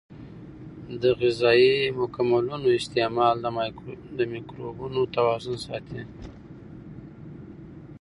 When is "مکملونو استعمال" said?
1.99-3.35